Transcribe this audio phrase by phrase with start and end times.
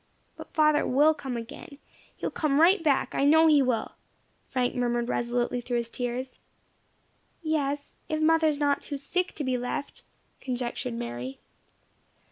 [0.35, 1.77] "But father will come again
[2.15, 3.91] he will come right back I know he will,"
[4.49, 6.39] Frank murmured resolutely through his tears.
[7.43, 10.01] "Yes, if mother is not too sick to be left,"
[10.39, 11.37] conjectured Mary.